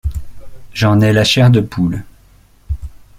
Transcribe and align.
J’en 0.73 0.99
ai 1.01 1.13
la 1.13 1.23
chair 1.23 1.51
de 1.51 1.61
poule. 1.61 2.03